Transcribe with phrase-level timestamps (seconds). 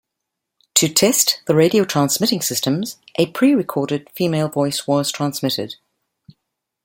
[0.77, 5.75] To test the radio transmitting systems, a pre-recorded female voice was transmitted.